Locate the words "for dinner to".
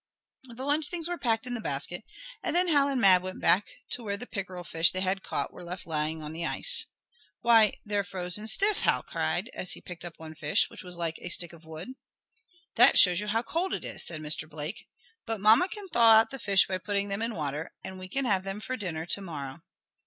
18.59-19.21